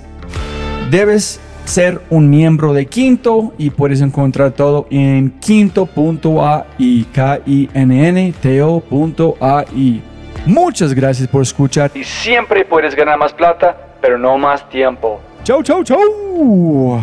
debes 0.90 1.40
ser 1.64 2.00
un 2.10 2.30
miembro 2.30 2.72
de 2.72 2.86
Quinto 2.86 3.52
y 3.58 3.70
puedes 3.70 4.00
encontrar 4.00 4.52
todo 4.52 4.86
en 4.90 5.30
quinto.ai, 5.40 7.06
k 7.12 7.40
i 7.46 7.68
n 7.72 8.08
n 8.08 8.32
t 8.40 8.62
-O 8.62 10.02
Muchas 10.46 10.92
gracias 10.92 11.28
por 11.28 11.42
escuchar 11.42 11.90
y 11.94 12.04
siempre 12.04 12.64
puedes 12.64 12.94
ganar 12.94 13.18
más 13.18 13.32
plata, 13.32 13.76
pero 14.00 14.18
no 14.18 14.36
más 14.36 14.68
tiempo. 14.68 15.20
Chau, 15.42 15.62
chau, 15.62 15.82
chau. 15.82 17.02